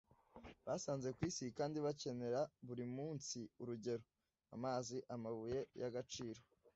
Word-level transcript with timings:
basanze 0.67 1.07
ku 1.15 1.21
isi 1.29 1.45
kandi 1.57 1.77
bakenera 1.85 2.41
buri 2.67 2.83
munsi 2.97 3.39
urugero: 3.61 4.05
amazi, 4.55 4.97
amabuye 5.15 5.59
y’agaciro, 5.81 6.39